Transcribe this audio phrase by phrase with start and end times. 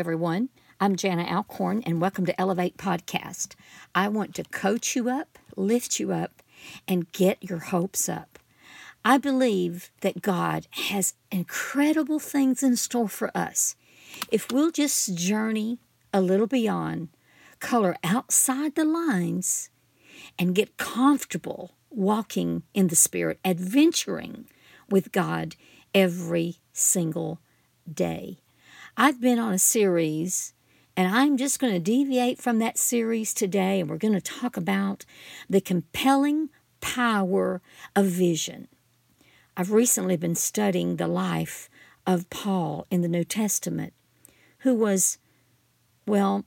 [0.00, 0.48] Everyone.
[0.80, 3.54] I'm Jana Alcorn, and welcome to Elevate Podcast.
[3.94, 6.42] I want to coach you up, lift you up,
[6.88, 8.38] and get your hopes up.
[9.04, 13.76] I believe that God has incredible things in store for us.
[14.32, 15.80] If we'll just journey
[16.14, 17.10] a little beyond,
[17.58, 19.68] color outside the lines,
[20.38, 24.46] and get comfortable walking in the Spirit, adventuring
[24.88, 25.56] with God
[25.94, 27.38] every single
[27.92, 28.38] day.
[29.02, 30.52] I've been on a series,
[30.94, 34.58] and I'm just going to deviate from that series today, and we're going to talk
[34.58, 35.06] about
[35.48, 36.50] the compelling
[36.82, 37.62] power
[37.96, 38.68] of vision.
[39.56, 41.70] I've recently been studying the life
[42.06, 43.94] of Paul in the New Testament,
[44.58, 45.16] who was,
[46.06, 46.44] well,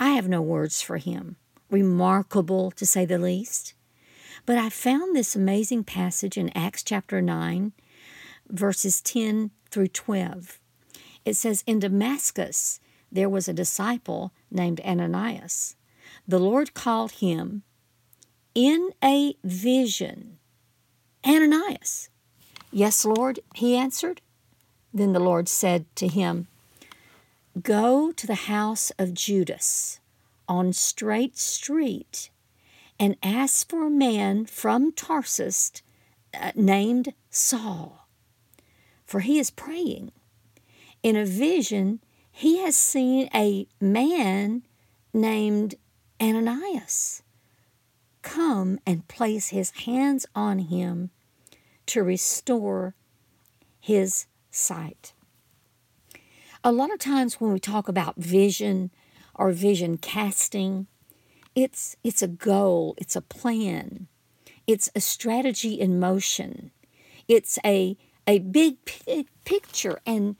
[0.00, 1.36] I have no words for him.
[1.70, 3.74] Remarkable, to say the least.
[4.46, 7.74] But I found this amazing passage in Acts chapter 9,
[8.48, 10.58] verses 10 through 12.
[11.26, 15.74] It says, In Damascus there was a disciple named Ananias.
[16.26, 17.64] The Lord called him
[18.54, 20.38] in a vision.
[21.26, 22.08] Ananias.
[22.70, 24.22] Yes, Lord, he answered.
[24.94, 26.46] Then the Lord said to him,
[27.60, 29.98] Go to the house of Judas
[30.48, 32.30] on Straight Street
[33.00, 35.72] and ask for a man from Tarsus
[36.32, 38.06] uh, named Saul,
[39.04, 40.12] for he is praying.
[41.06, 42.00] In a vision,
[42.32, 44.64] he has seen a man
[45.14, 45.76] named
[46.20, 47.22] Ananias
[48.22, 51.10] come and place his hands on him
[51.86, 52.96] to restore
[53.78, 55.12] his sight.
[56.64, 58.90] A lot of times when we talk about vision
[59.32, 60.88] or vision casting,
[61.54, 64.08] it's it's a goal, it's a plan.
[64.66, 66.72] It's a strategy in motion.
[67.28, 67.96] It's a
[68.26, 70.34] a big p- picture and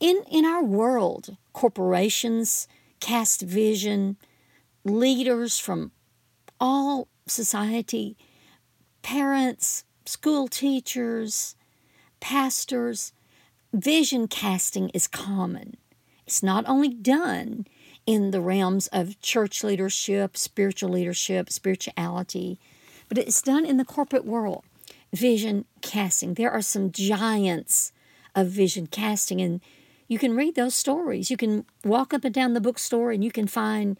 [0.00, 2.68] in in our world, corporations
[3.00, 4.16] cast vision,
[4.84, 5.92] leaders from
[6.60, 8.16] all society,
[9.02, 11.54] parents, school teachers,
[12.20, 13.12] pastors,
[13.72, 15.76] vision casting is common.
[16.26, 17.66] It's not only done
[18.06, 22.58] in the realms of church leadership, spiritual leadership, spirituality,
[23.08, 24.64] but it's done in the corporate world.
[25.12, 26.34] Vision casting.
[26.34, 27.92] There are some giants
[28.34, 29.60] of vision casting, and
[30.08, 31.30] you can read those stories.
[31.30, 33.98] You can walk up and down the bookstore and you can find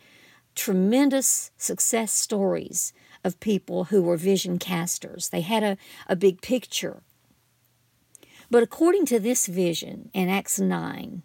[0.55, 2.93] tremendous success stories
[3.23, 5.29] of people who were vision casters.
[5.29, 5.77] They had a,
[6.09, 7.03] a big picture.
[8.51, 11.23] But according to this vision in Acts 9,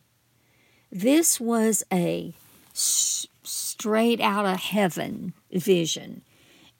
[0.91, 2.35] this was a
[2.73, 6.21] straight out of heaven vision.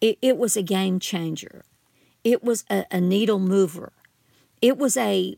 [0.02, 1.64] It, it was a game changer.
[2.24, 3.94] It was a, a needle mover.
[4.62, 5.38] It was a,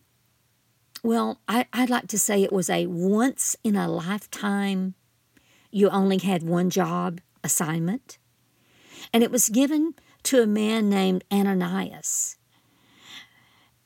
[1.05, 4.95] well, I, I'd like to say it was a once in a lifetime,
[5.69, 8.17] you only had one job assignment.
[9.13, 9.93] And it was given
[10.23, 12.37] to a man named Ananias.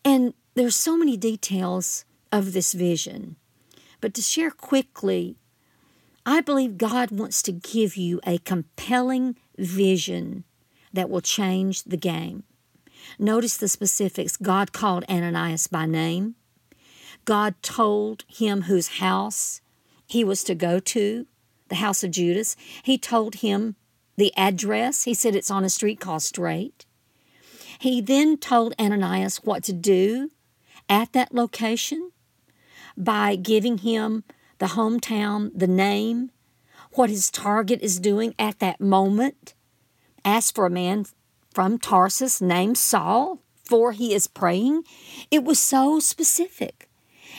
[0.06, 3.36] And there's so many details of this vision.
[4.00, 5.36] But to share quickly
[6.26, 10.44] I believe God wants to give you a compelling vision
[10.94, 12.44] that will change the game.
[13.18, 14.38] Notice the specifics.
[14.38, 16.36] God called Ananias by name.
[17.30, 19.62] God told him whose house
[20.08, 21.28] he was to go to,
[21.68, 22.56] the house of Judas.
[22.82, 23.76] He told him
[24.18, 25.04] the address.
[25.04, 26.88] He said it's on a street called Straight.
[27.78, 30.32] He then told Ananias what to do
[30.90, 32.10] at that location
[32.98, 34.24] by giving him
[34.58, 36.32] the hometown, the name,
[36.94, 39.54] what his target is doing at that moment.
[40.26, 41.06] Ask for a man
[41.54, 44.82] from Tarsus named Saul, for he is praying.
[45.30, 46.89] It was so specific.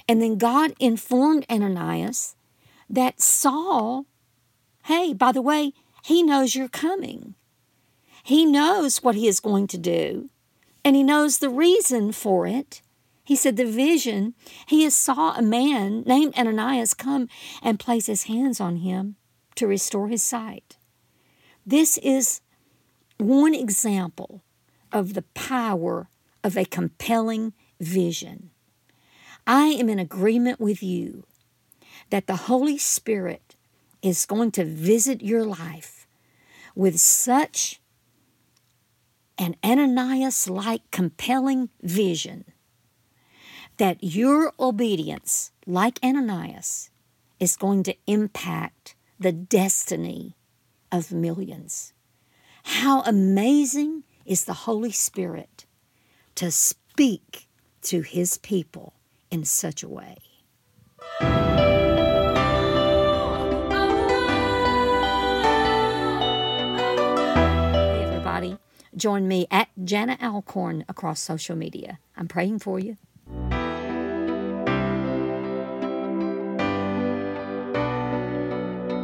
[0.09, 2.37] And then God informed Ananias
[2.89, 4.07] that Saul,
[4.85, 5.73] hey, by the way,
[6.05, 7.35] he knows you're coming.
[8.23, 10.31] He knows what he is going to do,
[10.85, 12.83] and he knows the reason for it.
[13.25, 14.35] He said, The vision,
[14.67, 17.29] he saw a man named Ananias come
[17.63, 19.17] and place his hands on him
[19.55, 20.77] to restore his sight.
[21.65, 22.41] This is
[23.19, 24.43] one example
[24.93, 26.09] of the power
[26.43, 28.51] of a compelling vision.
[29.47, 31.25] I am in agreement with you
[32.11, 33.57] that the Holy Spirit
[34.03, 36.07] is going to visit your life
[36.75, 37.81] with such
[39.39, 42.45] an Ananias like compelling vision
[43.79, 46.91] that your obedience, like Ananias,
[47.39, 50.37] is going to impact the destiny
[50.93, 51.95] of millions.
[52.65, 55.65] How amazing is the Holy Spirit
[56.35, 57.49] to speak
[57.83, 58.95] to his people
[59.31, 60.19] in such a way.
[67.61, 68.59] Hey, everybody.
[68.97, 71.99] Join me at Jana Alcorn across social media.
[72.17, 72.97] I'm praying for you.